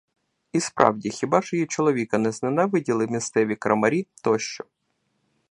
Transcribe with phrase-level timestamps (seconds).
[0.51, 4.63] І справді: хіба ж її чоловіка не зненавиділи місцеві крамарі тощо?